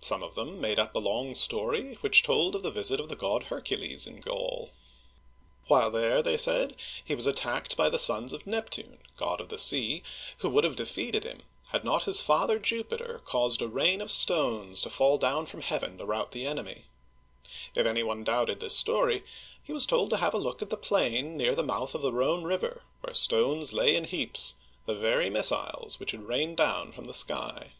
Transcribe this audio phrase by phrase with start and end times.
[0.00, 3.16] Some of them made up a long story which told of the visit of the
[3.16, 4.70] god Her'cules in Gaul.
[4.70, 5.66] 1 Story of the English^ pp.
[5.66, 5.66] 19 20.
[5.66, 7.98] uigiTizea Dy vjiOOQlC THE GAULS 21 While there, they said, he was attacked by the
[7.98, 10.02] sons of Neptune, god of the sea,
[10.38, 14.80] who would have defeated him, had not his father Jupiter caused a rain of stones
[14.82, 16.84] to fall down from heaven to rout the enemy.
[17.74, 19.24] If any one doubted this story,
[19.64, 22.84] he was told to look at the plain near the mouth of the Rhone River,
[23.00, 24.54] where stones lay in heaps—
[24.86, 27.72] the very missiles which had rained down from the sky